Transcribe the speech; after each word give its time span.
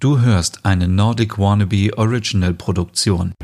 Du 0.00 0.20
hörst 0.20 0.64
eine 0.64 0.86
Nordic 0.86 1.40
Wannabe 1.40 1.90
Original 1.96 2.54
Produktion. 2.54 3.34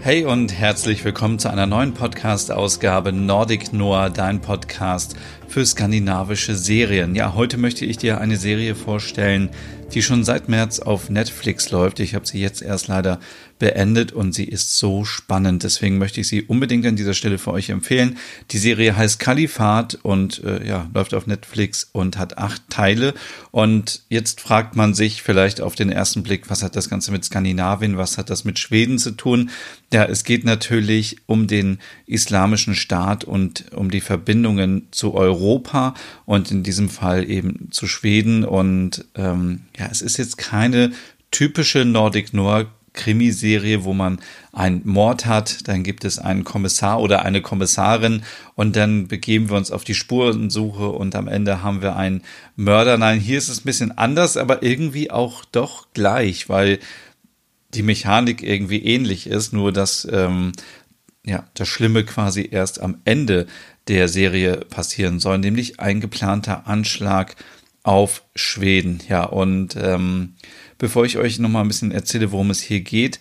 Hey 0.00 0.24
und 0.24 0.52
herzlich 0.52 1.04
willkommen 1.04 1.38
zu 1.38 1.50
einer 1.50 1.66
neuen 1.66 1.94
Podcast-Ausgabe 1.94 3.12
Nordic 3.12 3.72
Noir, 3.72 4.10
dein 4.10 4.40
Podcast 4.40 5.14
für 5.46 5.64
skandinavische 5.64 6.56
Serien. 6.56 7.14
Ja, 7.14 7.34
heute 7.34 7.56
möchte 7.56 7.84
ich 7.84 7.98
dir 7.98 8.20
eine 8.20 8.36
Serie 8.36 8.74
vorstellen, 8.74 9.50
die 9.92 10.02
schon 10.02 10.24
seit 10.24 10.48
März 10.48 10.80
auf 10.80 11.10
Netflix 11.10 11.70
läuft. 11.70 12.00
Ich 12.00 12.16
habe 12.16 12.26
sie 12.26 12.40
jetzt 12.40 12.60
erst 12.60 12.88
leider 12.88 13.20
beendet 13.60 14.10
und 14.10 14.34
sie 14.34 14.46
ist 14.46 14.76
so 14.76 15.04
spannend. 15.04 15.62
Deswegen 15.62 15.98
möchte 15.98 16.20
ich 16.20 16.26
sie 16.26 16.42
unbedingt 16.42 16.84
an 16.86 16.96
dieser 16.96 17.14
Stelle 17.14 17.38
für 17.38 17.52
euch 17.52 17.70
empfehlen. 17.70 18.18
Die 18.50 18.58
Serie 18.58 18.96
heißt 18.96 19.20
Kalifat 19.20 19.96
und 20.02 20.42
äh, 20.42 20.66
ja, 20.66 20.90
läuft 20.92 21.14
auf 21.14 21.28
Netflix 21.28 21.88
und 21.92 22.18
hat 22.18 22.38
acht 22.38 22.62
Teile. 22.70 23.14
Und 23.52 24.02
jetzt 24.08 24.40
fragt 24.40 24.74
man 24.74 24.94
sich 24.94 25.22
vielleicht 25.22 25.60
auf 25.60 25.76
den 25.76 25.90
ersten 25.90 26.24
Blick, 26.24 26.50
was 26.50 26.64
hat 26.64 26.74
das 26.74 26.90
Ganze 26.90 27.12
mit 27.12 27.24
Skandinavien, 27.24 27.96
was 27.96 28.18
hat 28.18 28.30
das 28.30 28.44
mit 28.44 28.58
Schweden 28.58 28.98
zu 28.98 29.12
tun? 29.12 29.50
Ja, 29.92 30.04
es 30.04 30.24
geht 30.24 30.44
natürlich 30.44 31.18
um 31.26 31.46
den 31.46 31.78
islamischen 32.06 32.74
Staat 32.74 33.22
und 33.22 33.66
um 33.72 33.90
die 33.90 34.00
Verbindungen 34.00 34.88
zu 34.90 35.14
Europa 35.14 35.94
und 36.24 36.50
in 36.50 36.62
diesem 36.62 36.88
Fall 36.88 37.30
eben 37.30 37.68
zu 37.70 37.86
Schweden. 37.86 38.44
Und 38.44 39.04
ähm, 39.14 39.62
ja, 39.78 39.88
es 39.90 40.02
ist 40.02 40.16
jetzt 40.16 40.38
keine 40.38 40.92
typische 41.30 41.84
Nordic 41.84 42.32
Noir 42.34 42.66
Krimiserie, 43.00 43.84
wo 43.84 43.94
man 43.94 44.20
einen 44.52 44.82
Mord 44.84 45.24
hat, 45.24 45.66
dann 45.68 45.82
gibt 45.82 46.04
es 46.04 46.18
einen 46.18 46.44
Kommissar 46.44 47.00
oder 47.00 47.24
eine 47.24 47.40
Kommissarin 47.40 48.22
und 48.56 48.76
dann 48.76 49.08
begeben 49.08 49.48
wir 49.48 49.56
uns 49.56 49.70
auf 49.70 49.84
die 49.84 49.94
Spurensuche 49.94 50.90
und 50.90 51.14
am 51.14 51.26
Ende 51.26 51.62
haben 51.62 51.80
wir 51.80 51.96
einen 51.96 52.22
Mörder. 52.56 52.98
Nein, 52.98 53.18
hier 53.18 53.38
ist 53.38 53.48
es 53.48 53.60
ein 53.60 53.64
bisschen 53.64 53.96
anders, 53.96 54.36
aber 54.36 54.62
irgendwie 54.62 55.10
auch 55.10 55.46
doch 55.46 55.88
gleich, 55.94 56.50
weil 56.50 56.78
die 57.72 57.82
Mechanik 57.82 58.42
irgendwie 58.42 58.84
ähnlich 58.84 59.26
ist, 59.26 59.54
nur 59.54 59.72
dass 59.72 60.06
ähm, 60.10 60.52
ja 61.24 61.44
das 61.54 61.68
Schlimme 61.68 62.04
quasi 62.04 62.46
erst 62.50 62.82
am 62.82 62.98
Ende 63.06 63.46
der 63.88 64.08
Serie 64.08 64.58
passieren 64.58 65.20
soll, 65.20 65.38
nämlich 65.38 65.80
ein 65.80 66.00
geplanter 66.00 66.66
Anschlag 66.66 67.36
auf 67.82 68.24
Schweden. 68.34 69.00
Ja, 69.08 69.24
und 69.24 69.74
ähm, 69.80 70.34
bevor 70.80 71.04
ich 71.04 71.16
euch 71.18 71.38
nochmal 71.38 71.62
ein 71.62 71.68
bisschen 71.68 71.92
erzähle, 71.92 72.32
worum 72.32 72.50
es 72.50 72.60
hier 72.60 72.80
geht, 72.80 73.20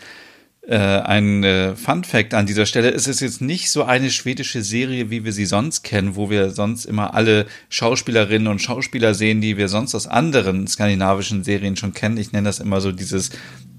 äh, 0.67 0.77
ein 0.77 1.43
äh, 1.43 1.75
Fun 1.75 2.03
Fact 2.03 2.33
an 2.33 2.45
dieser 2.45 2.65
Stelle. 2.65 2.91
Es 2.91 3.07
ist 3.07 3.19
jetzt 3.19 3.41
nicht 3.41 3.69
so 3.69 3.83
eine 3.83 4.09
schwedische 4.09 4.61
Serie, 4.61 5.09
wie 5.09 5.25
wir 5.25 5.33
sie 5.33 5.45
sonst 5.45 5.83
kennen, 5.83 6.15
wo 6.15 6.29
wir 6.29 6.51
sonst 6.51 6.85
immer 6.85 7.13
alle 7.13 7.47
Schauspielerinnen 7.69 8.47
und 8.47 8.61
Schauspieler 8.61 9.13
sehen, 9.13 9.41
die 9.41 9.57
wir 9.57 9.67
sonst 9.67 9.93
aus 9.93 10.07
anderen 10.07 10.67
skandinavischen 10.67 11.43
Serien 11.43 11.75
schon 11.75 11.93
kennen. 11.93 12.17
Ich 12.17 12.31
nenne 12.31 12.47
das 12.47 12.59
immer 12.59 12.81
so 12.81 12.91
dieses 12.91 13.31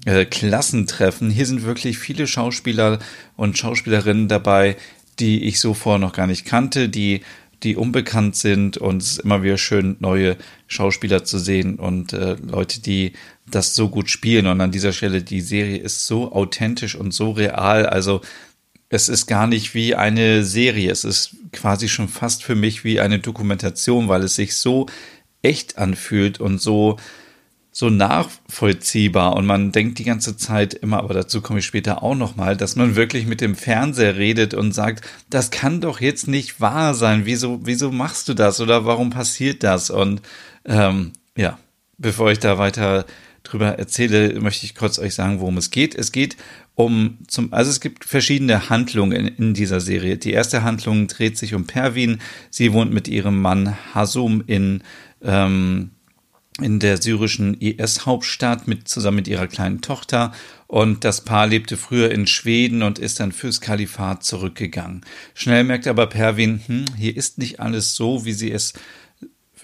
äh, 0.05 0.25
Klassentreffen. 0.25 1.29
Hier 1.29 1.45
sind 1.45 1.63
wirklich 1.63 1.97
viele 1.97 2.27
Schauspieler 2.27 2.99
und 3.35 3.57
Schauspielerinnen 3.57 4.27
dabei, 4.27 4.75
die 5.19 5.43
ich 5.45 5.59
so 5.59 5.73
vorher 5.73 5.99
noch 5.99 6.13
gar 6.13 6.27
nicht 6.27 6.45
kannte, 6.45 6.89
die 6.89 7.21
die 7.63 7.75
unbekannt 7.75 8.35
sind 8.35 8.77
und 8.77 9.01
es 9.01 9.13
ist 9.13 9.19
immer 9.19 9.43
wieder 9.43 9.57
schön, 9.57 9.97
neue 9.99 10.37
Schauspieler 10.67 11.23
zu 11.23 11.37
sehen 11.37 11.75
und 11.75 12.13
äh, 12.13 12.35
Leute, 12.45 12.81
die 12.81 13.13
das 13.49 13.75
so 13.75 13.89
gut 13.89 14.09
spielen. 14.09 14.47
Und 14.47 14.61
an 14.61 14.71
dieser 14.71 14.93
Stelle, 14.93 15.21
die 15.21 15.41
Serie 15.41 15.77
ist 15.77 16.07
so 16.07 16.31
authentisch 16.31 16.95
und 16.95 17.13
so 17.13 17.31
real. 17.31 17.85
Also 17.85 18.21
es 18.89 19.09
ist 19.09 19.27
gar 19.27 19.47
nicht 19.47 19.73
wie 19.73 19.95
eine 19.95 20.43
Serie. 20.43 20.91
Es 20.91 21.03
ist 21.03 21.35
quasi 21.51 21.87
schon 21.87 22.07
fast 22.07 22.43
für 22.43 22.55
mich 22.55 22.83
wie 22.83 22.99
eine 22.99 23.19
Dokumentation, 23.19 24.07
weil 24.07 24.23
es 24.23 24.35
sich 24.35 24.55
so 24.55 24.87
echt 25.41 25.77
anfühlt 25.77 26.39
und 26.39 26.61
so 26.61 26.97
so 27.73 27.89
nachvollziehbar 27.89 29.35
und 29.37 29.45
man 29.45 29.71
denkt 29.71 29.97
die 29.97 30.03
ganze 30.03 30.35
Zeit 30.35 30.73
immer, 30.73 30.97
aber 30.97 31.13
dazu 31.13 31.41
komme 31.41 31.59
ich 31.59 31.65
später 31.65 32.03
auch 32.03 32.15
noch 32.15 32.35
mal, 32.35 32.57
dass 32.57 32.75
man 32.75 32.97
wirklich 32.97 33.25
mit 33.25 33.39
dem 33.39 33.55
Fernseher 33.55 34.17
redet 34.17 34.53
und 34.53 34.73
sagt, 34.73 35.05
das 35.29 35.51
kann 35.51 35.79
doch 35.79 36.01
jetzt 36.01 36.27
nicht 36.27 36.59
wahr 36.59 36.93
sein. 36.93 37.25
Wieso, 37.25 37.61
wieso 37.63 37.91
machst 37.91 38.27
du 38.27 38.33
das 38.33 38.59
oder 38.59 38.85
warum 38.85 39.09
passiert 39.09 39.63
das? 39.63 39.89
Und 39.89 40.21
ähm, 40.65 41.13
ja, 41.37 41.57
bevor 41.97 42.31
ich 42.31 42.39
da 42.39 42.57
weiter 42.57 43.05
drüber 43.43 43.79
erzähle, 43.79 44.39
möchte 44.41 44.65
ich 44.65 44.75
kurz 44.75 44.99
euch 44.99 45.15
sagen, 45.15 45.39
worum 45.39 45.57
es 45.57 45.71
geht. 45.71 45.95
Es 45.95 46.11
geht 46.11 46.35
um 46.75 47.19
zum, 47.27 47.53
also 47.53 47.71
es 47.71 47.79
gibt 47.79 48.03
verschiedene 48.03 48.69
Handlungen 48.69 49.13
in, 49.13 49.27
in 49.27 49.53
dieser 49.53 49.79
Serie. 49.79 50.17
Die 50.17 50.33
erste 50.33 50.63
Handlung 50.63 51.07
dreht 51.07 51.37
sich 51.37 51.53
um 51.53 51.67
Pervin. 51.67 52.19
Sie 52.49 52.73
wohnt 52.73 52.91
mit 52.91 53.07
ihrem 53.07 53.41
Mann 53.41 53.77
Hasum 53.93 54.43
in 54.45 54.83
ähm, 55.23 55.91
in 56.63 56.79
der 56.79 57.01
syrischen 57.01 57.53
IS-Hauptstadt 57.59 58.67
mit, 58.67 58.87
zusammen 58.87 59.17
mit 59.17 59.27
ihrer 59.27 59.47
kleinen 59.47 59.81
Tochter. 59.81 60.31
Und 60.67 61.03
das 61.03 61.21
Paar 61.21 61.47
lebte 61.47 61.77
früher 61.77 62.11
in 62.11 62.27
Schweden 62.27 62.81
und 62.83 62.99
ist 62.99 63.19
dann 63.19 63.31
fürs 63.31 63.61
Kalifat 63.61 64.23
zurückgegangen. 64.23 65.01
Schnell 65.33 65.63
merkt 65.63 65.87
aber 65.87 66.07
Perwin, 66.07 66.61
hm, 66.65 66.85
hier 66.97 67.15
ist 67.15 67.37
nicht 67.37 67.59
alles 67.59 67.95
so, 67.95 68.25
wie 68.25 68.33
sie 68.33 68.51
es 68.51 68.73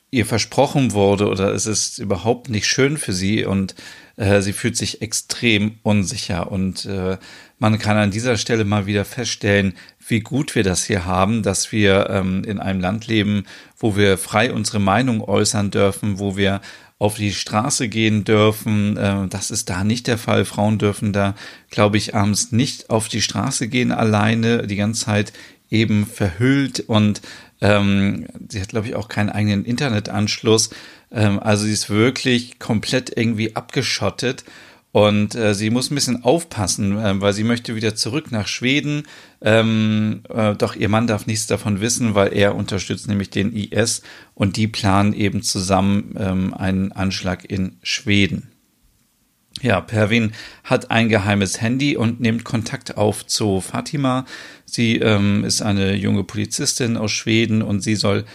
ihr 0.10 0.26
versprochen 0.26 0.94
wurde 0.94 1.28
oder 1.28 1.54
es 1.54 1.66
ist 1.66 2.00
überhaupt 2.00 2.50
nicht 2.50 2.66
schön 2.66 2.98
für 2.98 3.12
sie 3.12 3.46
und 3.46 3.76
äh, 4.16 4.42
sie 4.42 4.54
fühlt 4.54 4.78
sich 4.78 5.02
extrem 5.02 5.80
unsicher 5.84 6.52
und 6.52 6.86
äh, 6.86 7.18
man 7.60 7.80
kann 7.80 7.98
an 7.98 8.12
dieser 8.12 8.38
Stelle 8.38 8.66
mal 8.66 8.86
wieder 8.86 9.04
feststellen, 9.04 9.74
wie 10.08 10.20
gut 10.22 10.56
wir 10.56 10.64
das 10.64 10.86
hier 10.86 11.06
haben, 11.06 11.44
dass 11.44 11.72
wir 11.72 12.10
ähm, 12.10 12.44
in 12.44 12.60
einem 12.60 12.80
Land 12.80 13.08
leben, 13.08 13.46
wo 13.78 13.96
wir 13.96 14.18
frei 14.18 14.54
unsere 14.54 14.80
Meinung 14.80 15.22
äußern 15.22 15.72
dürfen, 15.72 16.20
wo 16.20 16.38
wir 16.38 16.62
auf 17.00 17.16
die 17.16 17.32
Straße 17.32 17.90
gehen 17.90 18.24
dürfen. 18.24 18.98
Äh, 18.98 19.28
das 19.28 19.52
ist 19.52 19.70
da 19.70 19.84
nicht 19.84 20.08
der 20.08 20.18
Fall. 20.18 20.46
Frauen 20.46 20.78
dürfen 20.78 21.14
da, 21.14 21.36
glaube 21.70 21.98
ich, 21.98 22.16
abends 22.16 22.52
nicht 22.52 22.90
auf 22.90 23.08
die 23.08 23.22
Straße 23.22 23.68
gehen 23.68 23.92
alleine, 23.92 24.66
die 24.68 24.76
ganze 24.76 25.06
Zeit 25.06 25.34
eben 25.70 26.06
verhüllt 26.06 26.80
und 26.80 27.22
ähm, 27.60 28.28
sie 28.50 28.62
hat, 28.62 28.70
glaube 28.70 28.88
ich, 28.88 28.96
auch 28.96 29.10
keinen 29.10 29.30
eigenen 29.30 29.66
Internetanschluss. 29.66 30.70
Ähm, 31.12 31.40
also 31.40 31.66
sie 31.66 31.74
ist 31.74 31.90
wirklich 31.90 32.60
komplett 32.60 33.16
irgendwie 33.16 33.56
abgeschottet 33.56 34.44
und 34.98 35.36
äh, 35.36 35.54
sie 35.54 35.70
muss 35.70 35.92
ein 35.92 35.96
bisschen 35.96 36.24
aufpassen, 36.24 36.98
äh, 36.98 37.22
weil 37.22 37.32
sie 37.32 37.44
möchte 37.44 37.76
wieder 37.76 37.94
zurück 37.94 38.32
nach 38.32 38.48
Schweden. 38.48 39.04
Ähm, 39.42 40.22
äh, 40.28 40.56
doch 40.56 40.76
ihr 40.76 40.90
Mann 40.90 41.06
darf 41.06 41.28
nichts 41.28 41.46
davon 41.46 41.82
wissen, 41.82 42.16
weil 42.16 42.34
er 42.34 42.56
unterstützt 42.56 43.08
nämlich 43.08 43.30
den 43.30 43.54
IS 43.54 44.02
und 44.34 44.58
die 44.58 44.68
planen 44.68 45.14
eben 45.14 45.44
zusammen 45.44 46.16
ähm, 46.18 46.52
einen 46.56 46.94
Anschlag 46.94 47.46
in 47.46 47.78
Schweden. 47.84 48.50
Ja, 49.62 49.82
Pervin 49.82 50.32
hat 50.64 50.90
ein 50.90 51.10
geheimes 51.10 51.62
Handy 51.62 51.96
und 51.96 52.20
nimmt 52.20 52.44
Kontakt 52.44 52.98
auf 52.98 53.24
zu 53.28 53.62
Fatima. 53.62 54.26
Sie 54.66 54.96
ähm, 54.98 55.44
ist 55.44 55.62
eine 55.62 55.94
junge 55.94 56.24
Polizistin 56.24 56.98
aus 56.98 57.12
Schweden 57.12 57.62
und 57.62 57.82
sie 57.82 57.96
soll 57.96 58.26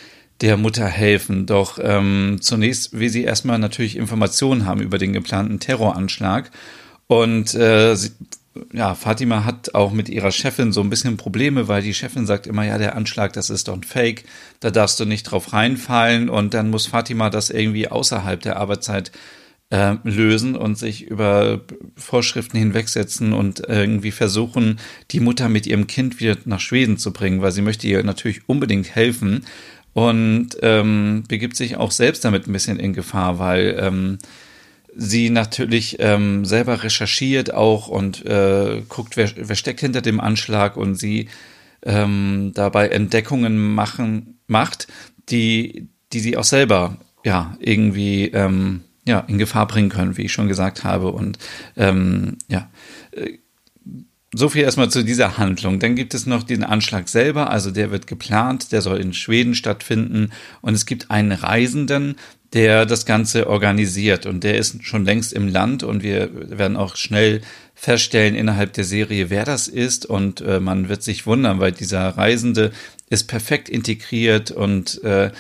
der 0.42 0.56
Mutter 0.56 0.86
helfen. 0.86 1.46
Doch 1.46 1.78
ähm, 1.80 2.38
zunächst 2.40 2.98
will 2.98 3.08
sie 3.08 3.22
erstmal 3.22 3.58
natürlich 3.58 3.96
Informationen 3.96 4.66
haben 4.66 4.80
über 4.80 4.98
den 4.98 5.12
geplanten 5.12 5.60
Terroranschlag. 5.60 6.50
Und 7.06 7.54
äh, 7.54 7.94
sie, 7.94 8.10
ja, 8.72 8.94
Fatima 8.94 9.44
hat 9.44 9.74
auch 9.74 9.92
mit 9.92 10.08
ihrer 10.08 10.32
Chefin 10.32 10.72
so 10.72 10.80
ein 10.80 10.90
bisschen 10.90 11.16
Probleme, 11.16 11.68
weil 11.68 11.82
die 11.82 11.94
Chefin 11.94 12.26
sagt 12.26 12.46
immer, 12.46 12.66
ja, 12.66 12.76
der 12.76 12.96
Anschlag, 12.96 13.32
das 13.32 13.50
ist 13.50 13.68
doch 13.68 13.74
ein 13.74 13.84
Fake, 13.84 14.24
da 14.60 14.70
darfst 14.70 14.98
du 14.98 15.04
nicht 15.04 15.24
drauf 15.24 15.52
reinfallen. 15.52 16.28
Und 16.28 16.54
dann 16.54 16.70
muss 16.70 16.88
Fatima 16.88 17.30
das 17.30 17.50
irgendwie 17.50 17.88
außerhalb 17.88 18.40
der 18.40 18.56
Arbeitszeit 18.56 19.12
äh, 19.70 19.94
lösen 20.02 20.56
und 20.56 20.76
sich 20.76 21.06
über 21.06 21.60
Vorschriften 21.96 22.58
hinwegsetzen 22.58 23.32
und 23.32 23.62
irgendwie 23.68 24.10
versuchen, 24.10 24.80
die 25.12 25.20
Mutter 25.20 25.48
mit 25.48 25.68
ihrem 25.68 25.86
Kind 25.86 26.18
wieder 26.18 26.36
nach 26.44 26.60
Schweden 26.60 26.98
zu 26.98 27.12
bringen, 27.12 27.42
weil 27.42 27.52
sie 27.52 27.62
möchte 27.62 27.86
ihr 27.86 28.02
natürlich 28.02 28.48
unbedingt 28.48 28.94
helfen 28.94 29.44
und 29.94 30.50
ähm, 30.62 31.24
begibt 31.28 31.56
sich 31.56 31.76
auch 31.76 31.90
selbst 31.90 32.24
damit 32.24 32.46
ein 32.46 32.52
bisschen 32.52 32.78
in 32.78 32.92
Gefahr, 32.92 33.38
weil 33.38 33.76
ähm, 33.78 34.18
sie 34.94 35.30
natürlich 35.30 35.96
ähm, 36.00 36.44
selber 36.44 36.82
recherchiert 36.82 37.52
auch 37.52 37.88
und 37.88 38.24
äh, 38.26 38.82
guckt, 38.88 39.16
wer, 39.16 39.30
wer 39.36 39.56
steckt 39.56 39.80
hinter 39.80 40.00
dem 40.00 40.20
Anschlag 40.20 40.76
und 40.76 40.94
sie 40.94 41.28
ähm, 41.82 42.52
dabei 42.54 42.88
Entdeckungen 42.88 43.74
machen 43.74 44.38
macht, 44.46 44.88
die 45.28 45.88
die 46.12 46.20
sie 46.20 46.36
auch 46.36 46.44
selber 46.44 46.96
ja 47.24 47.56
irgendwie 47.60 48.26
ähm, 48.28 48.82
ja 49.06 49.20
in 49.20 49.38
Gefahr 49.38 49.66
bringen 49.66 49.88
können, 49.88 50.16
wie 50.16 50.22
ich 50.22 50.32
schon 50.32 50.48
gesagt 50.48 50.84
habe. 50.84 51.10
Und 51.12 51.38
ähm, 51.76 52.38
ja 52.48 52.70
äh, 53.12 53.38
so 54.34 54.48
viel 54.48 54.62
erstmal 54.62 54.90
zu 54.90 55.02
dieser 55.04 55.36
Handlung. 55.36 55.78
Dann 55.78 55.94
gibt 55.94 56.14
es 56.14 56.26
noch 56.26 56.42
den 56.42 56.64
Anschlag 56.64 57.08
selber, 57.08 57.50
also 57.50 57.70
der 57.70 57.90
wird 57.90 58.06
geplant, 58.06 58.72
der 58.72 58.80
soll 58.80 58.98
in 58.98 59.12
Schweden 59.12 59.54
stattfinden. 59.54 60.30
Und 60.62 60.74
es 60.74 60.86
gibt 60.86 61.10
einen 61.10 61.32
Reisenden, 61.32 62.16
der 62.54 62.86
das 62.86 63.04
Ganze 63.04 63.48
organisiert. 63.48 64.24
Und 64.26 64.44
der 64.44 64.56
ist 64.56 64.84
schon 64.84 65.04
längst 65.04 65.32
im 65.32 65.48
Land. 65.48 65.82
Und 65.82 66.02
wir 66.02 66.30
werden 66.32 66.76
auch 66.76 66.96
schnell 66.96 67.42
feststellen 67.74 68.34
innerhalb 68.34 68.72
der 68.72 68.84
Serie, 68.84 69.28
wer 69.28 69.44
das 69.44 69.68
ist. 69.68 70.06
Und 70.06 70.40
äh, 70.40 70.60
man 70.60 70.88
wird 70.88 71.02
sich 71.02 71.26
wundern, 71.26 71.60
weil 71.60 71.72
dieser 71.72 72.08
Reisende 72.08 72.72
ist 73.10 73.24
perfekt 73.24 73.68
integriert. 73.68 74.50
Und 74.50 75.02
äh, 75.04 75.30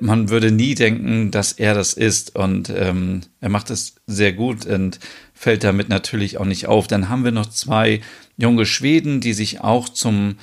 man 0.00 0.28
würde 0.28 0.50
nie 0.50 0.74
denken, 0.74 1.30
dass 1.30 1.52
er 1.52 1.74
das 1.74 1.92
ist. 1.92 2.36
Und 2.36 2.70
ähm, 2.70 3.22
er 3.40 3.48
macht 3.48 3.70
es 3.70 3.96
sehr 4.06 4.32
gut 4.32 4.66
und 4.66 4.98
fällt 5.34 5.64
damit 5.64 5.88
natürlich 5.88 6.38
auch 6.38 6.44
nicht 6.44 6.66
auf. 6.66 6.86
Dann 6.86 7.08
haben 7.08 7.24
wir 7.24 7.32
noch 7.32 7.46
zwei 7.46 8.00
junge 8.36 8.66
Schweden, 8.66 9.20
die 9.20 9.32
sich 9.32 9.60
auch 9.60 9.88
zum 9.88 10.36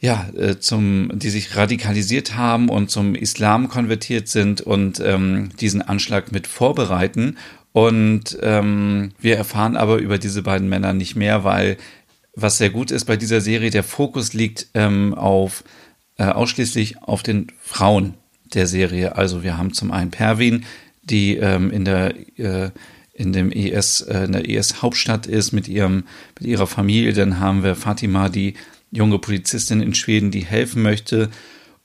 ja, 0.00 0.28
äh, 0.36 0.58
zum, 0.58 1.12
die 1.14 1.30
sich 1.30 1.54
radikalisiert 1.54 2.34
haben 2.34 2.68
und 2.68 2.90
zum 2.90 3.14
Islam 3.14 3.68
konvertiert 3.68 4.26
sind 4.26 4.60
und 4.60 4.98
ähm, 4.98 5.50
diesen 5.60 5.80
Anschlag 5.80 6.32
mit 6.32 6.48
vorbereiten. 6.48 7.38
Und 7.70 8.36
ähm, 8.42 9.12
wir 9.20 9.36
erfahren 9.36 9.76
aber 9.76 9.98
über 9.98 10.18
diese 10.18 10.42
beiden 10.42 10.68
Männer 10.68 10.92
nicht 10.92 11.14
mehr, 11.14 11.44
weil 11.44 11.76
was 12.34 12.58
sehr 12.58 12.70
gut 12.70 12.90
ist 12.90 13.04
bei 13.04 13.16
dieser 13.16 13.40
Serie, 13.40 13.70
der 13.70 13.84
Fokus 13.84 14.32
liegt 14.32 14.66
ähm, 14.74 15.14
auf 15.14 15.62
äh, 16.18 16.24
ausschließlich 16.24 17.02
auf 17.02 17.22
den 17.22 17.46
Frauen 17.60 18.14
der 18.54 18.66
Serie. 18.66 19.16
Also 19.16 19.42
wir 19.42 19.56
haben 19.56 19.72
zum 19.72 19.90
einen 19.90 20.10
Pervin, 20.10 20.64
die 21.02 21.36
ähm, 21.36 21.70
in 21.70 21.84
der 21.84 22.14
äh, 22.38 22.70
in 23.14 23.32
dem 23.32 23.52
ES, 23.52 24.00
äh, 24.02 24.24
in 24.24 24.32
der 24.32 24.48
ES-Hauptstadt 24.48 25.26
ist 25.26 25.52
mit 25.52 25.68
ihrem, 25.68 26.04
mit 26.38 26.48
ihrer 26.48 26.66
Familie. 26.66 27.12
Dann 27.12 27.40
haben 27.40 27.62
wir 27.62 27.76
Fatima, 27.76 28.28
die 28.28 28.54
junge 28.90 29.18
Polizistin 29.18 29.80
in 29.80 29.94
Schweden, 29.94 30.30
die 30.30 30.44
helfen 30.44 30.82
möchte. 30.82 31.30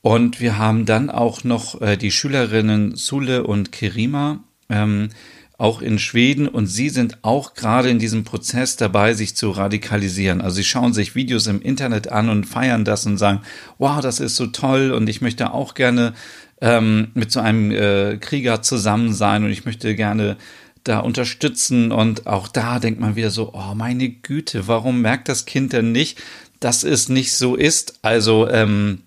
Und 0.00 0.40
wir 0.40 0.58
haben 0.58 0.86
dann 0.86 1.10
auch 1.10 1.44
noch 1.44 1.80
äh, 1.80 1.96
die 1.96 2.10
Schülerinnen 2.10 2.96
Sule 2.96 3.44
und 3.44 3.72
Kerima, 3.72 4.42
ähm, 4.68 5.10
auch 5.58 5.82
in 5.82 5.98
Schweden. 5.98 6.48
Und 6.48 6.68
sie 6.68 6.88
sind 6.88 7.18
auch 7.22 7.54
gerade 7.54 7.90
in 7.90 7.98
diesem 7.98 8.24
Prozess 8.24 8.76
dabei, 8.76 9.12
sich 9.12 9.36
zu 9.36 9.50
radikalisieren. 9.50 10.40
Also 10.40 10.56
sie 10.56 10.64
schauen 10.64 10.94
sich 10.94 11.14
Videos 11.14 11.48
im 11.48 11.60
Internet 11.60 12.10
an 12.10 12.30
und 12.30 12.46
feiern 12.46 12.84
das 12.84 13.04
und 13.04 13.18
sagen, 13.18 13.42
wow, 13.76 14.00
das 14.00 14.20
ist 14.20 14.36
so 14.36 14.46
toll 14.46 14.92
und 14.92 15.08
ich 15.08 15.20
möchte 15.20 15.52
auch 15.52 15.74
gerne 15.74 16.14
ähm, 16.60 17.08
mit 17.14 17.32
so 17.32 17.40
einem 17.40 17.72
äh, 17.72 18.16
Krieger 18.18 18.62
zusammen 18.62 19.12
sein 19.12 19.44
und 19.44 19.50
ich 19.50 19.64
möchte 19.64 19.94
gerne 19.94 20.36
da 20.84 21.00
unterstützen 21.00 21.92
und 21.92 22.26
auch 22.26 22.48
da 22.48 22.78
denkt 22.78 23.00
man 23.00 23.16
wieder 23.16 23.30
so, 23.30 23.52
oh 23.52 23.74
meine 23.74 24.08
Güte, 24.08 24.68
warum 24.68 25.02
merkt 25.02 25.28
das 25.28 25.44
Kind 25.44 25.72
denn 25.72 25.92
nicht, 25.92 26.18
dass 26.60 26.84
es 26.84 27.08
nicht 27.08 27.32
so 27.34 27.56
ist? 27.56 27.98
Also 28.02 28.48
ähm, 28.48 29.02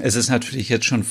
es 0.00 0.14
ist 0.14 0.30
natürlich 0.30 0.68
jetzt 0.68 0.86
schon 0.86 1.04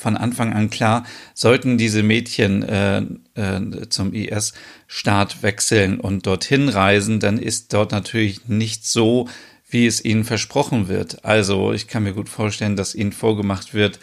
von 0.00 0.16
Anfang 0.16 0.52
an 0.52 0.70
klar, 0.70 1.04
sollten 1.34 1.78
diese 1.78 2.02
Mädchen 2.02 2.62
äh, 2.62 3.02
äh, 3.34 3.88
zum 3.88 4.12
IS-Staat 4.14 5.42
wechseln 5.42 6.00
und 6.00 6.26
dorthin 6.26 6.68
reisen, 6.68 7.20
dann 7.20 7.38
ist 7.38 7.72
dort 7.72 7.92
natürlich 7.92 8.48
nicht 8.48 8.86
so, 8.86 9.28
wie 9.68 9.86
es 9.86 10.04
ihnen 10.04 10.24
versprochen 10.24 10.88
wird. 10.88 11.24
Also 11.24 11.72
ich 11.72 11.86
kann 11.86 12.02
mir 12.02 12.12
gut 12.12 12.28
vorstellen, 12.28 12.76
dass 12.76 12.94
ihnen 12.94 13.12
vorgemacht 13.12 13.72
wird, 13.74 14.00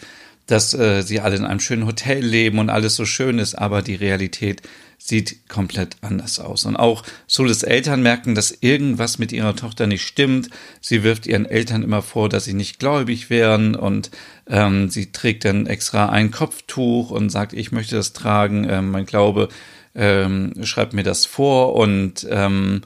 dass 0.48 0.74
äh, 0.74 1.02
sie 1.02 1.20
alle 1.20 1.36
in 1.36 1.44
einem 1.44 1.60
schönen 1.60 1.86
Hotel 1.86 2.24
leben 2.24 2.58
und 2.58 2.70
alles 2.70 2.96
so 2.96 3.04
schön 3.04 3.38
ist, 3.38 3.54
aber 3.54 3.82
die 3.82 3.94
Realität 3.94 4.62
sieht 4.96 5.48
komplett 5.48 5.96
anders 6.00 6.40
aus. 6.40 6.64
Und 6.64 6.74
auch 6.74 7.04
Sules 7.26 7.62
Eltern 7.62 8.02
merken, 8.02 8.34
dass 8.34 8.50
irgendwas 8.50 9.18
mit 9.18 9.30
ihrer 9.30 9.54
Tochter 9.54 9.86
nicht 9.86 10.02
stimmt. 10.02 10.48
Sie 10.80 11.04
wirft 11.04 11.26
ihren 11.26 11.46
Eltern 11.46 11.82
immer 11.82 12.02
vor, 12.02 12.28
dass 12.28 12.46
sie 12.46 12.54
nicht 12.54 12.80
gläubig 12.80 13.30
wären 13.30 13.76
und 13.76 14.10
ähm, 14.48 14.88
sie 14.88 15.12
trägt 15.12 15.44
dann 15.44 15.66
extra 15.66 16.08
ein 16.08 16.30
Kopftuch 16.30 17.10
und 17.10 17.30
sagt, 17.30 17.52
ich 17.52 17.70
möchte 17.70 17.96
das 17.96 18.14
tragen. 18.14 18.66
Ähm, 18.68 18.90
mein 18.90 19.06
Glaube 19.06 19.48
ähm, 19.94 20.54
schreibt 20.64 20.94
mir 20.94 21.04
das 21.04 21.26
vor 21.26 21.74
und 21.74 22.26
ähm, 22.30 22.80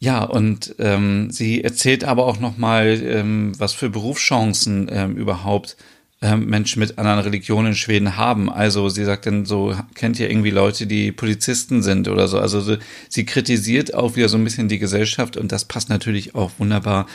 ja, 0.00 0.22
und 0.24 0.76
ähm, 0.78 1.30
sie 1.30 1.62
erzählt 1.62 2.04
aber 2.04 2.26
auch 2.26 2.40
nochmal, 2.40 3.00
ähm, 3.02 3.52
was 3.58 3.72
für 3.72 3.90
Berufschancen 3.90 4.88
ähm, 4.90 5.16
überhaupt 5.16 5.76
ähm, 5.76 5.97
Menschen 6.20 6.80
mit 6.80 6.98
anderen 6.98 7.20
Religionen 7.20 7.68
in 7.68 7.74
Schweden 7.74 8.16
haben. 8.16 8.50
Also 8.50 8.88
sie 8.88 9.04
sagt 9.04 9.26
dann 9.26 9.44
so, 9.44 9.76
kennt 9.94 10.18
ihr 10.18 10.28
irgendwie 10.28 10.50
Leute, 10.50 10.86
die 10.86 11.12
Polizisten 11.12 11.82
sind 11.82 12.08
oder 12.08 12.26
so. 12.26 12.40
Also 12.40 12.76
sie 13.08 13.24
kritisiert 13.24 13.94
auch 13.94 14.16
wieder 14.16 14.28
so 14.28 14.36
ein 14.36 14.42
bisschen 14.42 14.68
die 14.68 14.80
Gesellschaft 14.80 15.36
und 15.36 15.52
das 15.52 15.64
passt 15.64 15.88
natürlich 15.88 16.34
auch 16.34 16.50
wunderbar 16.58 17.06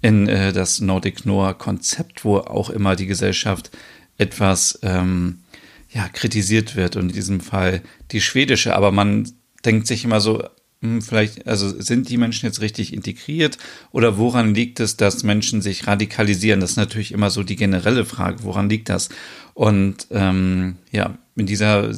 in 0.00 0.28
äh, 0.28 0.52
das 0.52 0.80
Nordic 0.80 1.26
Noir 1.26 1.54
Konzept, 1.54 2.24
wo 2.24 2.38
auch 2.38 2.70
immer 2.70 2.94
die 2.94 3.06
Gesellschaft 3.06 3.70
etwas 4.16 4.78
ähm, 4.82 5.40
ja 5.90 6.08
kritisiert 6.08 6.76
wird 6.76 6.94
und 6.94 7.08
in 7.08 7.14
diesem 7.14 7.40
Fall 7.40 7.82
die 8.12 8.20
schwedische. 8.20 8.76
Aber 8.76 8.92
man 8.92 9.28
denkt 9.64 9.88
sich 9.88 10.04
immer 10.04 10.20
so, 10.20 10.44
vielleicht, 11.00 11.46
also 11.46 11.80
sind 11.80 12.08
die 12.08 12.16
Menschen 12.16 12.46
jetzt 12.46 12.60
richtig 12.60 12.92
integriert 12.92 13.58
oder 13.92 14.18
woran 14.18 14.54
liegt 14.54 14.80
es, 14.80 14.96
dass 14.96 15.22
Menschen 15.22 15.62
sich 15.62 15.86
radikalisieren? 15.86 16.60
Das 16.60 16.72
ist 16.72 16.76
natürlich 16.76 17.12
immer 17.12 17.30
so 17.30 17.42
die 17.42 17.56
generelle 17.56 18.04
Frage, 18.04 18.38
woran 18.42 18.68
liegt 18.68 18.88
das? 18.88 19.08
Und 19.54 20.08
ähm, 20.10 20.76
ja, 20.90 21.16
in 21.36 21.46
dieser 21.46 21.92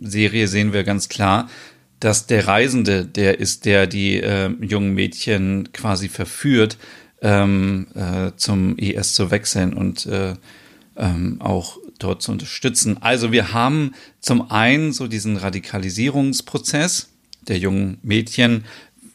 Serie 0.00 0.48
sehen 0.48 0.72
wir 0.72 0.84
ganz 0.84 1.08
klar, 1.08 1.48
dass 2.00 2.26
der 2.26 2.46
Reisende, 2.46 3.04
der 3.04 3.40
ist, 3.40 3.64
der 3.64 3.86
die 3.86 4.20
äh, 4.20 4.50
jungen 4.60 4.94
Mädchen 4.94 5.72
quasi 5.72 6.08
verführt, 6.08 6.78
ähm, 7.22 7.88
äh, 7.94 8.32
zum 8.36 8.76
IS 8.76 9.14
zu 9.14 9.30
wechseln 9.30 9.74
und 9.74 10.06
äh, 10.06 10.34
ähm, 10.96 11.40
auch 11.40 11.78
dort 11.98 12.22
zu 12.22 12.32
unterstützen. 12.32 12.98
Also 13.00 13.32
wir 13.32 13.52
haben 13.52 13.94
zum 14.20 14.50
einen 14.50 14.92
so 14.92 15.08
diesen 15.08 15.36
Radikalisierungsprozess, 15.36 17.08
der 17.48 17.58
jungen 17.58 17.98
Mädchen. 18.02 18.64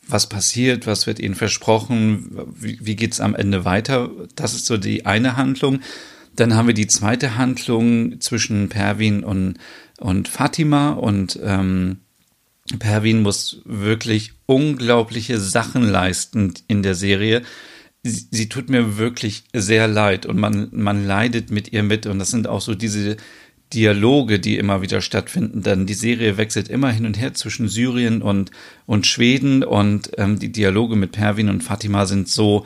Was 0.08 0.28
passiert? 0.28 0.86
Was 0.86 1.08
wird 1.08 1.20
ihnen 1.20 1.36
versprochen? 1.36 2.30
Wie, 2.60 2.78
wie 2.82 2.96
geht 2.96 3.14
es 3.14 3.22
am 3.22 3.36
Ende 3.36 3.66
weiter? 3.66 4.12
Das 4.36 4.54
ist 4.54 4.66
so 4.66 4.78
die 4.78 5.06
eine 5.06 5.38
Handlung. 5.38 5.80
Dann 6.36 6.56
haben 6.56 6.68
wir 6.68 6.74
die 6.74 6.88
zweite 6.88 7.38
Handlung 7.38 8.20
zwischen 8.20 8.70
Pervin 8.70 9.24
und, 9.24 9.56
und 10.00 10.28
Fatima 10.28 10.92
und 10.92 11.40
ähm, 11.44 11.98
Pervin 12.80 13.22
muss 13.22 13.62
wirklich 13.66 14.34
unglaubliche 14.46 15.40
Sachen 15.40 15.84
leisten 15.84 16.54
in 16.68 16.82
der 16.82 16.96
Serie. 16.96 17.44
Sie, 18.04 18.28
sie, 18.32 18.50
tut 18.50 18.70
mir 18.70 18.98
wirklich 18.98 19.44
sehr 19.54 19.88
leid 19.88 20.26
und 20.26 20.38
man, 20.38 20.70
man 20.72 21.06
leidet 21.06 21.52
mit 21.52 21.72
ihr 21.72 21.84
mit 21.84 22.06
und 22.06 22.20
das 22.20 22.32
sind 22.32 22.48
auch 22.48 22.62
so 22.62 22.76
diese 22.76 23.16
Dialoge, 23.74 24.40
die 24.40 24.58
immer 24.58 24.82
wieder 24.82 25.02
stattfinden. 25.02 25.64
Denn 25.64 25.86
die 25.86 25.94
Serie 25.94 26.38
wechselt 26.38 26.68
immer 26.68 26.92
hin 26.92 27.06
und 27.06 27.20
her 27.20 27.34
zwischen 27.34 27.68
Syrien 27.68 28.22
und, 28.22 28.52
und 28.86 29.08
Schweden 29.08 29.64
und 29.64 30.12
ähm, 30.18 30.40
die 30.40 30.52
Dialoge 30.52 30.96
mit 30.96 31.12
Pervin 31.12 31.50
und 31.50 31.64
Fatima 31.64 32.06
sind 32.06 32.30
so. 32.30 32.66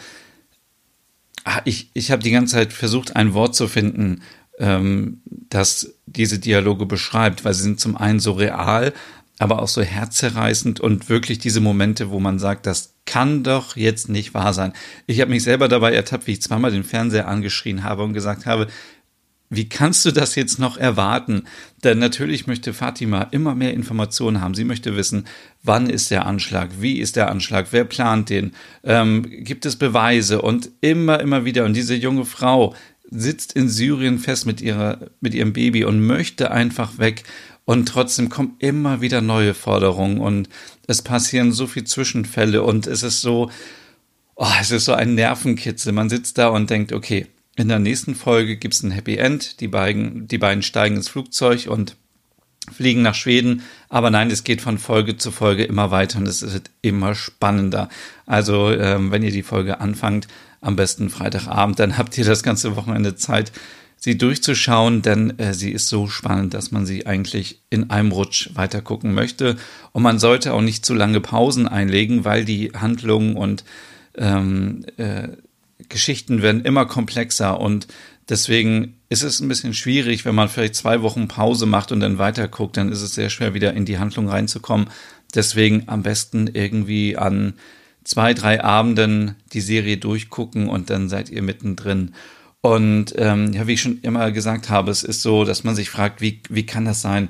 Ah, 1.44 1.62
ich, 1.64 1.90
ich 1.94 2.12
habe 2.12 2.22
die 2.22 2.32
ganze 2.32 2.56
Zeit 2.56 2.74
versucht, 2.74 3.16
ein 3.16 3.34
Wort 3.34 3.56
zu 3.56 3.70
finden, 3.70 4.22
ähm, 4.60 5.22
das 5.50 5.96
diese 6.06 6.40
Dialoge 6.40 6.86
beschreibt, 6.86 7.46
weil 7.46 7.54
sie 7.54 7.64
sind 7.64 7.80
zum 7.80 7.96
einen 7.96 8.20
so 8.20 8.34
real, 8.34 8.94
aber 9.40 9.62
auch 9.62 9.68
so 9.68 9.82
herzzerreißend 9.82 10.80
und 10.80 11.10
wirklich 11.10 11.40
diese 11.40 11.62
Momente, 11.62 12.10
wo 12.10 12.20
man 12.20 12.40
sagt, 12.40 12.66
das 12.66 12.96
kann 13.06 13.44
doch 13.44 13.78
jetzt 13.78 14.10
nicht 14.10 14.34
wahr 14.34 14.54
sein. 14.54 14.74
Ich 15.06 15.22
habe 15.22 15.32
mich 15.32 15.44
selber 15.44 15.68
dabei 15.68 15.94
ertappt, 15.94 16.28
wie 16.28 16.34
ich 16.34 16.42
zweimal 16.42 16.72
den 16.72 16.84
Fernseher 16.84 17.28
angeschrien 17.28 17.84
habe 17.84 18.04
und 18.04 18.14
gesagt 18.14 18.46
habe, 18.46 18.68
wie 19.50 19.70
kannst 19.70 20.06
du 20.06 20.12
das 20.12 20.36
jetzt 20.36 20.60
noch 20.60 20.78
erwarten? 20.78 21.44
Denn 21.84 22.00
natürlich 22.00 22.48
möchte 22.48 22.74
Fatima 22.74 23.24
immer 23.32 23.56
mehr 23.56 23.74
Informationen 23.74 24.42
haben. 24.42 24.56
Sie 24.56 24.66
möchte 24.66 24.98
wissen, 24.98 25.26
wann 25.64 25.90
ist 25.90 26.12
der 26.12 26.26
Anschlag, 26.26 26.70
wie 26.80 27.00
ist 27.00 27.16
der 27.16 27.30
Anschlag, 27.30 27.68
wer 27.72 27.86
plant 27.86 28.30
den, 28.30 28.52
ähm, 28.84 29.24
gibt 29.24 29.66
es 29.66 29.78
Beweise 29.78 30.42
und 30.42 30.70
immer, 30.82 31.22
immer 31.22 31.46
wieder. 31.46 31.64
Und 31.64 31.76
diese 31.76 31.96
junge 31.96 32.26
Frau 32.26 32.76
sitzt 33.10 33.54
in 33.54 33.70
Syrien 33.70 34.20
fest 34.20 34.46
mit 34.46 34.60
ihrer, 34.60 35.00
mit 35.22 35.34
ihrem 35.34 35.54
Baby 35.54 35.86
und 35.86 36.06
möchte 36.06 36.52
einfach 36.52 36.98
weg. 36.98 37.24
Und 37.64 37.88
trotzdem 37.88 38.30
kommen 38.30 38.56
immer 38.60 39.02
wieder 39.02 39.22
neue 39.22 39.54
Forderungen 39.54 40.20
und 40.20 40.50
es 40.88 41.02
passieren 41.02 41.52
so 41.52 41.68
viele 41.68 41.86
Zwischenfälle 41.86 42.64
und 42.64 42.88
es 42.88 43.04
ist 43.04 43.22
so, 43.22 43.50
oh, 44.36 44.48
es 44.60 44.72
ist 44.72 44.86
so 44.86 44.94
ein 44.94 45.16
Nervenkitzel. 45.16 45.92
Man 45.92 46.10
sitzt 46.10 46.38
da 46.38 46.48
und 46.50 46.70
denkt, 46.70 46.94
okay, 46.94 47.28
in 47.58 47.68
der 47.68 47.80
nächsten 47.80 48.16
Folge 48.16 48.56
gibt 48.56 48.76
es 48.76 48.84
ein 48.84 48.92
Happy 48.92 49.18
End. 49.18 49.60
Die 49.60 49.68
beiden, 49.68 50.28
die 50.28 50.38
beiden 50.38 50.62
steigen 50.62 50.96
ins 50.96 51.10
Flugzeug 51.10 51.68
und 51.68 51.96
fliegen 52.72 53.02
nach 53.02 53.16
Schweden. 53.16 53.64
Aber 53.90 54.12
nein, 54.12 54.30
es 54.30 54.44
geht 54.44 54.62
von 54.62 54.78
Folge 54.78 55.18
zu 55.18 55.32
Folge 55.32 55.64
immer 55.64 55.90
weiter 55.90 56.20
und 56.20 56.28
es 56.28 56.54
wird 56.54 56.70
immer 56.84 57.16
spannender. 57.16 57.90
Also, 58.28 58.72
ähm, 58.72 59.12
wenn 59.12 59.24
ihr 59.24 59.32
die 59.32 59.44
Folge 59.44 59.82
anfangt, 59.82 60.28
am 60.62 60.76
besten 60.76 61.10
Freitagabend, 61.10 61.80
dann 61.80 61.98
habt 61.98 62.16
ihr 62.18 62.26
das 62.26 62.44
ganze 62.44 62.76
Wochenende 62.76 63.16
Zeit, 63.16 63.52
sie 63.96 64.18
durchzuschauen, 64.18 65.02
denn 65.02 65.40
äh, 65.40 65.56
sie 65.56 65.72
ist 65.72 65.88
so 65.88 66.08
spannend, 66.08 66.54
dass 66.54 66.72
man 66.72 66.86
sie 66.86 67.08
eigentlich 67.08 67.62
in 67.72 67.90
einem 67.90 68.12
Rutsch 68.12 68.52
weitergucken 68.54 69.16
möchte. 69.16 69.56
Und 69.94 70.04
man 70.04 70.20
sollte 70.20 70.54
auch 70.54 70.62
nicht 70.62 70.86
zu 70.86 70.94
lange 70.94 71.22
Pausen 71.22 71.68
einlegen, 71.68 72.24
weil 72.24 72.46
die 72.46 72.72
Handlungen 72.74 73.36
und 73.36 73.64
ähm, 74.16 74.86
äh, 74.98 75.30
Geschichten 75.90 76.42
werden 76.42 76.62
immer 76.62 76.86
komplexer 76.86 77.60
und 77.60 77.88
deswegen 78.30 78.96
ist 79.10 79.24
es 79.24 79.40
ein 79.40 79.48
bisschen 79.48 79.74
schwierig, 79.74 80.26
wenn 80.26 80.36
man 80.36 80.50
vielleicht 80.50 80.76
zwei 80.76 81.02
Wochen 81.02 81.28
Pause 81.28 81.66
macht 81.66 81.92
und 81.92 82.00
dann 82.00 82.18
weiterguckt, 82.18 82.78
dann 82.78 82.92
ist 82.92 83.02
es 83.02 83.16
sehr 83.16 83.30
schwer, 83.30 83.54
wieder 83.54 83.74
in 83.74 83.86
die 83.86 84.00
Handlung 84.00 84.28
reinzukommen. 84.28 84.90
Deswegen 85.34 85.84
am 85.88 86.04
besten 86.04 86.48
irgendwie 86.48 87.18
an 87.18 87.54
zwei, 88.04 88.34
drei 88.34 88.64
Abenden 88.64 89.36
die 89.54 89.62
Serie 89.62 89.98
durchgucken 89.98 90.70
und 90.70 90.90
dann 90.90 91.10
seid 91.10 91.30
ihr 91.30 91.42
mittendrin. 91.42 92.14
Und 92.62 93.14
ähm, 93.18 93.54
ja, 93.54 93.68
wie 93.68 93.74
ich 93.74 93.82
schon 93.82 94.00
immer 94.02 94.32
gesagt 94.32 94.70
habe, 94.70 94.92
es 94.92 95.04
ist 95.04 95.22
so, 95.22 95.46
dass 95.46 95.64
man 95.64 95.76
sich 95.76 95.90
fragt, 95.90 96.22
wie, 96.22 96.42
wie 96.50 96.66
kann 96.66 96.86
das 96.86 97.02
sein? 97.02 97.30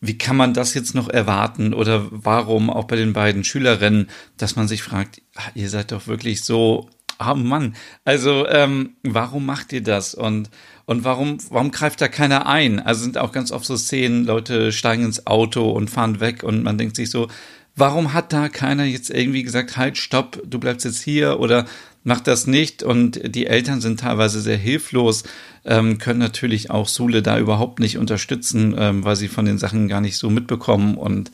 Wie 0.00 0.16
kann 0.16 0.36
man 0.36 0.54
das 0.54 0.74
jetzt 0.74 0.94
noch 0.94 1.08
erwarten? 1.08 1.74
Oder 1.74 2.06
warum 2.10 2.70
auch 2.70 2.84
bei 2.84 2.96
den 2.96 3.12
beiden 3.12 3.44
Schülerinnen, 3.44 4.08
dass 4.36 4.56
man 4.56 4.68
sich 4.68 4.82
fragt, 4.82 5.22
ach, 5.34 5.50
ihr 5.54 5.68
seid 5.68 5.90
doch 5.90 6.06
wirklich 6.06 6.44
so, 6.44 6.88
ah 7.18 7.34
Mann, 7.34 7.74
also 8.04 8.46
ähm, 8.48 8.94
warum 9.02 9.46
macht 9.46 9.72
ihr 9.72 9.82
das? 9.82 10.14
Und 10.14 10.50
und 10.88 11.04
warum, 11.04 11.36
warum 11.50 11.70
greift 11.70 12.00
da 12.00 12.08
keiner 12.08 12.46
ein? 12.46 12.80
Also 12.80 13.02
sind 13.02 13.18
auch 13.18 13.30
ganz 13.30 13.52
oft 13.52 13.66
so 13.66 13.76
Szenen, 13.76 14.24
Leute 14.24 14.72
steigen 14.72 15.04
ins 15.04 15.26
Auto 15.26 15.70
und 15.70 15.90
fahren 15.90 16.18
weg 16.20 16.42
und 16.42 16.62
man 16.62 16.78
denkt 16.78 16.96
sich 16.96 17.10
so, 17.10 17.28
warum 17.76 18.14
hat 18.14 18.32
da 18.32 18.48
keiner 18.48 18.84
jetzt 18.84 19.10
irgendwie 19.10 19.42
gesagt, 19.42 19.76
halt, 19.76 19.98
stopp, 19.98 20.42
du 20.46 20.58
bleibst 20.58 20.86
jetzt 20.86 21.02
hier 21.02 21.40
oder 21.40 21.66
mach 22.04 22.20
das 22.20 22.46
nicht? 22.46 22.82
Und 22.82 23.20
die 23.34 23.46
Eltern 23.46 23.82
sind 23.82 24.00
teilweise 24.00 24.40
sehr 24.40 24.56
hilflos, 24.56 25.24
ähm, 25.66 25.98
können 25.98 26.20
natürlich 26.20 26.70
auch 26.70 26.88
Sule 26.88 27.20
da 27.20 27.38
überhaupt 27.38 27.80
nicht 27.80 27.98
unterstützen, 27.98 28.74
ähm, 28.78 29.04
weil 29.04 29.16
sie 29.16 29.28
von 29.28 29.44
den 29.44 29.58
Sachen 29.58 29.88
gar 29.88 30.00
nicht 30.00 30.16
so 30.16 30.30
mitbekommen 30.30 30.96
und 30.96 31.30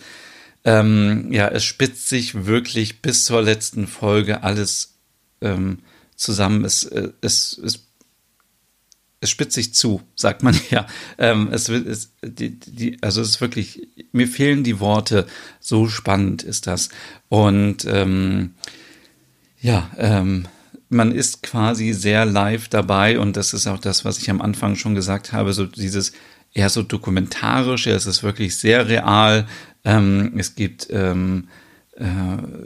ähm, 0.65 1.29
ja, 1.31 1.47
es 1.47 1.63
spitzt 1.63 2.09
sich 2.09 2.47
wirklich 2.47 3.03
bis 3.03 3.25
zur 3.25 3.43
letzten 3.43 3.87
Folge 3.87 4.43
alles 4.43 4.94
ähm, 5.41 5.79
zusammen. 6.17 6.65
Es, 6.65 6.85
äh, 6.85 7.11
es, 7.21 7.59
es 7.59 7.85
es 9.25 9.31
spitzt 9.31 9.55
sich 9.55 9.75
zu, 9.75 10.03
sagt 10.15 10.43
man 10.43 10.55
ja. 10.71 10.87
Ähm, 11.19 11.49
es, 11.51 11.69
es, 11.69 12.13
die, 12.23 12.61
die, 12.61 12.99
also 13.03 13.23
es 13.23 13.31
ist 13.31 13.41
wirklich, 13.41 13.89
mir 14.13 14.29
fehlen 14.29 14.65
die 14.65 14.81
Worte, 14.81 15.27
so 15.61 15.89
spannend 15.89 16.43
ist 16.43 16.67
das. 16.67 16.91
Und 17.31 17.87
ähm, 17.87 18.51
ja, 19.61 19.91
ähm, 19.97 20.47
man 20.91 21.11
ist 21.11 21.43
quasi 21.43 21.95
sehr 21.95 22.27
live 22.27 22.69
dabei 22.69 23.19
und 23.19 23.37
das 23.39 23.55
ist 23.55 23.67
auch 23.67 23.79
das, 23.79 24.05
was 24.05 24.19
ich 24.19 24.29
am 24.29 24.43
Anfang 24.43 24.77
schon 24.77 24.95
gesagt 24.95 25.33
habe, 25.33 25.55
so 25.55 25.65
dieses 25.65 26.13
eher 26.53 26.69
so 26.69 26.83
dokumentarische, 26.83 27.91
es 27.91 28.05
ist 28.05 28.23
wirklich 28.23 28.57
sehr 28.57 28.89
real. 28.89 29.47
Ähm, 29.85 30.35
es 30.37 30.55
gibt 30.55 30.89
ähm, 30.91 31.49
äh, 31.97 32.05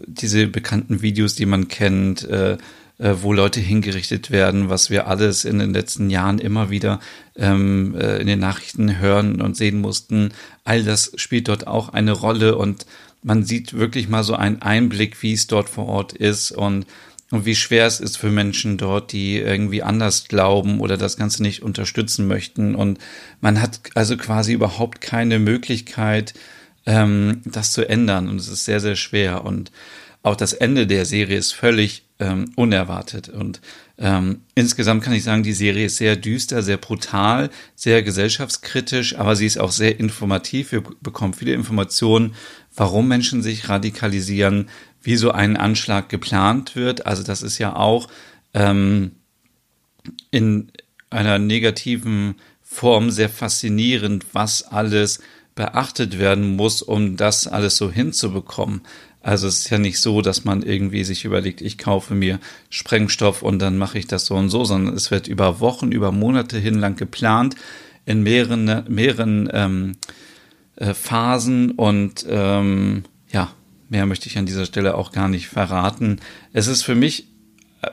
diese 0.07 0.47
bekannten 0.47 1.03
Videos, 1.03 1.35
die 1.35 1.47
man 1.47 1.69
kennt, 1.69 2.29
äh, 2.29 2.59
äh, 2.99 3.15
wo 3.23 3.33
Leute 3.33 3.61
hingerichtet 3.61 4.31
werden, 4.31 4.71
was 4.71 4.91
wir 4.91 5.07
alles 5.07 5.45
in 5.45 5.59
den 5.59 5.73
letzten 5.73 6.11
Jahren 6.11 6.39
immer 6.39 6.69
wieder 6.71 6.99
ähm, 7.37 7.95
äh, 7.95 8.19
in 8.19 8.27
den 8.27 8.41
Nachrichten 8.41 8.99
hören 8.99 9.41
und 9.41 9.57
sehen 9.57 9.81
mussten. 9.81 10.33
All 10.65 10.83
das 10.83 11.13
spielt 11.17 11.49
dort 11.49 11.67
auch 11.67 11.91
eine 11.91 12.13
Rolle 12.13 12.57
und 12.57 12.87
man 13.23 13.45
sieht 13.45 13.75
wirklich 13.75 14.09
mal 14.09 14.25
so 14.25 14.35
einen 14.35 14.63
Einblick, 14.63 15.23
wie 15.23 15.33
es 15.33 15.47
dort 15.47 15.69
vor 15.69 15.87
Ort 15.87 16.13
ist 16.13 16.53
und 16.53 16.87
und 17.31 17.45
wie 17.45 17.57
schwer 17.57 17.87
es 17.87 18.01
ist 18.01 18.17
für 18.17 18.31
Menschen 18.31 18.79
dort, 18.79 19.13
die 19.13 19.37
irgendwie 19.37 19.83
anders 19.83 20.29
glauben 20.29 20.81
oder 20.81 20.97
das 20.97 21.19
Ganze 21.19 21.43
nicht 21.43 21.63
unterstützen 21.63 22.27
möchten. 22.27 22.75
Und 22.75 22.99
man 23.43 23.61
hat 23.61 23.81
also 23.95 24.17
quasi 24.17 24.55
überhaupt 24.55 25.03
keine 25.03 25.39
Möglichkeit, 25.39 26.33
ähm, 26.89 27.43
das 27.45 27.73
zu 27.73 27.87
ändern. 27.87 28.29
Und 28.29 28.41
es 28.41 28.49
ist 28.49 28.65
sehr, 28.65 28.81
sehr 28.81 28.97
schwer. 28.97 29.45
Und 29.45 29.71
auch 30.23 30.37
das 30.37 30.55
Ende 30.55 30.87
der 30.87 31.05
Serie 31.05 31.37
ist 31.37 31.53
völlig 31.53 32.05
ähm, 32.19 32.51
unerwartet. 32.57 33.29
Und 33.29 33.61
ähm, 33.99 34.41
insgesamt 34.55 35.05
kann 35.05 35.13
ich 35.13 35.23
sagen, 35.23 35.43
die 35.43 35.53
Serie 35.53 35.87
ist 35.87 35.99
sehr 35.99 36.17
düster, 36.17 36.63
sehr 36.63 36.79
brutal, 36.79 37.51
sehr 37.75 38.03
gesellschaftskritisch, 38.03 39.17
aber 39.17 39.37
sie 39.37 39.47
ist 39.47 39.61
auch 39.61 39.71
sehr 39.71 40.01
informativ. 40.01 40.73
Wir 40.73 40.83
bekommen 41.03 41.35
viele 41.35 41.53
Informationen, 41.53 42.35
warum 42.75 43.07
Menschen 43.07 43.43
sich 43.43 43.69
radikalisieren, 43.69 44.71
wie 45.03 45.17
so 45.17 45.31
ein 45.31 45.59
Anschlag 45.59 46.09
geplant 46.09 46.75
wird. 46.75 47.07
Also 47.07 47.23
das 47.23 47.43
ist 47.43 47.59
ja 47.59 47.77
auch 47.77 48.09
ähm, 48.55 49.13
in 50.31 50.73
einer 51.11 51.39
negativen 51.39 52.37
Form 52.63 53.11
sehr 53.11 53.29
faszinierend, 53.29 54.25
was 54.33 54.63
alles 54.63 55.21
beachtet 55.59 56.21
werden 56.21 56.55
muss, 56.55 56.83
um 56.83 57.17
das 57.17 57.49
alles 57.49 57.77
so 57.77 57.91
hinzubekommen. 57.91 58.83
Also 59.23 59.49
es 59.49 59.59
ist 59.59 59.71
ja 59.71 59.79
nicht 59.79 59.99
so, 59.99 60.23
dass 60.23 60.45
man 60.45 60.63
irgendwie 60.63 61.03
sich 61.03 61.25
überlegt, 61.25 61.63
ich 61.63 61.79
kaufe 61.79 62.15
mir 62.15 62.39
Sprengstoff 62.71 63.43
und 63.43 63.59
dann 63.59 63.77
mache 63.77 63.99
ich 63.99 64.07
das 64.07 64.27
so 64.27 64.37
und 64.37 64.51
so, 64.51 64.65
sondern 64.65 64.95
es 64.95 65.11
wird 65.11 65.27
über 65.27 65.59
Wochen, 65.59 65.91
über 65.91 66.13
Monate 66.13 66.59
hinlang 66.59 66.95
geplant 66.95 67.57
in 68.07 68.23
mehreren, 68.23 68.85
mehreren 68.87 69.51
ähm, 69.53 69.97
äh, 70.77 70.95
Phasen 70.95 71.73
und 71.73 72.25
ähm, 72.29 73.03
ja, 73.33 73.51
mehr 73.89 74.07
möchte 74.07 74.29
ich 74.29 74.39
an 74.39 74.47
dieser 74.47 74.65
Stelle 74.65 74.95
auch 74.95 75.11
gar 75.11 75.27
nicht 75.27 75.49
verraten. 75.49 76.21
Es 76.53 76.69
ist 76.69 76.85
für 76.85 76.95
mich 76.95 77.27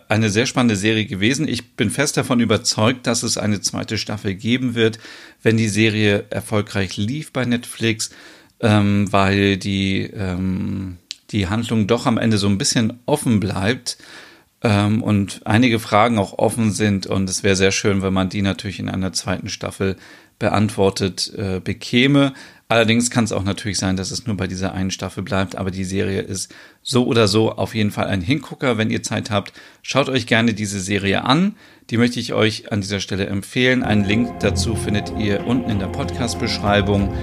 eine 0.08 0.30
sehr 0.30 0.46
spannende 0.46 0.76
Serie 0.76 1.06
gewesen. 1.06 1.48
Ich 1.48 1.76
bin 1.76 1.90
fest 1.90 2.18
davon 2.18 2.40
überzeugt, 2.40 3.08
dass 3.08 3.24
es 3.24 3.38
eine 3.38 3.62
zweite 3.62 3.98
Staffel 3.98 4.36
geben 4.36 4.76
wird, 4.76 5.00
wenn 5.42 5.58
die 5.58 5.70
Serie 5.70 6.26
erfolgreich 6.30 6.98
lief 6.98 7.32
bei 7.34 7.46
Netflix, 7.46 8.12
ähm, 8.60 9.12
weil 9.12 9.58
die 9.58 10.02
ähm, 10.02 10.98
die 11.32 11.48
Handlung 11.48 11.88
doch 11.88 12.06
am 12.06 12.18
Ende 12.18 12.38
so 12.38 12.48
ein 12.48 12.58
bisschen 12.58 13.00
offen 13.06 13.40
bleibt 13.40 13.98
ähm, 14.62 15.02
und 15.04 15.42
einige 15.46 15.80
Fragen 15.80 16.18
auch 16.18 16.38
offen 16.38 16.72
sind. 16.72 17.08
Und 17.08 17.30
es 17.30 17.44
wäre 17.44 17.56
sehr 17.56 17.72
schön, 17.72 18.02
wenn 18.02 18.14
man 18.14 18.30
die 18.30 18.42
natürlich 18.42 18.80
in 18.80 18.90
einer 18.90 19.14
zweiten 19.14 19.50
Staffel 19.50 19.96
beantwortet 20.40 21.32
äh, 21.38 21.60
bekäme. 21.64 22.34
Allerdings 22.68 23.12
kann 23.12 23.26
es 23.26 23.32
auch 23.32 23.44
natürlich 23.44 23.78
sein, 23.78 23.96
dass 23.96 24.10
es 24.10 24.26
nur 24.26 24.36
bei 24.36 24.48
dieser 24.48 24.74
einen 24.74 24.90
Staffel 24.90 25.22
bleibt, 25.22 25.56
aber 25.56 25.70
die 25.70 25.84
Serie 25.84 26.22
ist 26.22 26.54
so 26.82 27.06
oder 27.06 27.28
so 27.28 27.52
auf 27.52 27.76
jeden 27.76 27.92
Fall 27.92 28.08
ein 28.08 28.22
Hingucker. 28.22 28.78
Wenn 28.78 28.90
ihr 28.90 29.04
Zeit 29.04 29.30
habt, 29.30 29.54
schaut 29.84 30.10
euch 30.10 30.26
gerne 30.26 30.56
diese 30.56 30.80
Serie 30.80 31.26
an. 31.26 31.56
Die 31.92 31.98
möchte 31.98 32.20
ich 32.20 32.34
euch 32.34 32.72
an 32.72 32.82
dieser 32.82 33.00
Stelle 33.00 33.28
empfehlen. 33.28 33.84
Einen 33.84 34.04
Link 34.04 34.40
dazu 34.40 34.76
findet 34.76 35.14
ihr 35.20 35.46
unten 35.46 35.70
in 35.70 35.78
der 35.78 35.88
Podcast-Beschreibung. 35.88 37.14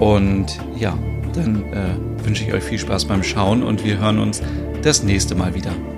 Und 0.00 0.46
ja, 0.76 0.98
dann 1.32 1.72
äh, 1.72 2.24
wünsche 2.24 2.44
ich 2.44 2.52
euch 2.52 2.64
viel 2.64 2.78
Spaß 2.78 3.04
beim 3.04 3.22
Schauen 3.22 3.62
und 3.62 3.84
wir 3.84 3.98
hören 3.98 4.18
uns 4.18 4.42
das 4.82 5.04
nächste 5.04 5.36
Mal 5.36 5.54
wieder. 5.54 5.97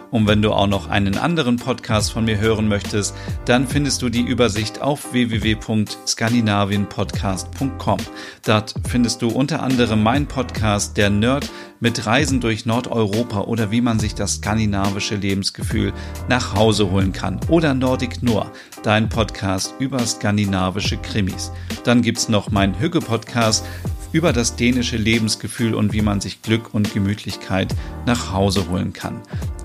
Und 0.11 0.27
wenn 0.27 0.41
du 0.41 0.51
auch 0.51 0.67
noch 0.67 0.89
einen 0.89 1.17
anderen 1.17 1.55
Podcast 1.55 2.11
von 2.11 2.25
mir 2.25 2.37
hören 2.37 2.67
möchtest, 2.67 3.15
dann 3.45 3.65
findest 3.67 4.01
du 4.01 4.09
die 4.09 4.19
Übersicht 4.21 4.81
auf 4.81 5.13
www.skandinavienpodcast.com. 5.13 7.99
Dort 8.45 8.73
findest 8.87 9.21
du 9.21 9.29
unter 9.29 9.63
anderem 9.63 10.03
meinen 10.03 10.27
Podcast 10.27 10.97
Der 10.97 11.09
Nerd 11.09 11.49
mit 11.79 12.05
Reisen 12.05 12.41
durch 12.41 12.65
Nordeuropa 12.65 13.39
oder 13.41 13.71
wie 13.71 13.81
man 13.81 13.99
sich 13.99 14.13
das 14.13 14.35
skandinavische 14.35 15.15
Lebensgefühl 15.15 15.93
nach 16.29 16.55
Hause 16.55 16.91
holen 16.91 17.13
kann. 17.13 17.39
Oder 17.47 17.73
Nordic 17.73 18.21
Noir, 18.21 18.51
dein 18.83 19.09
Podcast 19.09 19.73
über 19.79 20.05
skandinavische 20.05 20.97
Krimis. 20.97 21.51
Dann 21.83 22.01
gibt's 22.01 22.29
noch 22.29 22.51
meinen 22.51 22.79
Hügge-Podcast 22.79 23.65
über 24.11 24.33
das 24.33 24.55
dänische 24.55 24.97
Lebensgefühl 24.97 25.73
und 25.73 25.93
wie 25.93 26.01
man 26.01 26.21
sich 26.21 26.41
Glück 26.41 26.73
und 26.73 26.93
Gemütlichkeit 26.93 27.73
nach 28.05 28.33
Hause 28.33 28.69
holen 28.69 28.93
kann. 28.93 29.21